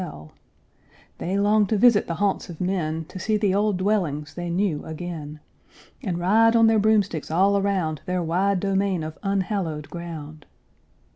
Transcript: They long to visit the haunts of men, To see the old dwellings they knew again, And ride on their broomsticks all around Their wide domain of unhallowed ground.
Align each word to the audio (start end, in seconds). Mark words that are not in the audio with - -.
They 1.19 1.37
long 1.37 1.67
to 1.67 1.77
visit 1.77 2.07
the 2.07 2.15
haunts 2.15 2.49
of 2.49 2.59
men, 2.59 3.05
To 3.05 3.19
see 3.19 3.37
the 3.37 3.53
old 3.53 3.77
dwellings 3.77 4.33
they 4.33 4.49
knew 4.49 4.83
again, 4.83 5.39
And 6.03 6.17
ride 6.17 6.55
on 6.55 6.65
their 6.65 6.79
broomsticks 6.79 7.29
all 7.29 7.55
around 7.55 8.01
Their 8.07 8.23
wide 8.23 8.59
domain 8.61 9.03
of 9.03 9.19
unhallowed 9.21 9.91
ground. 9.91 10.47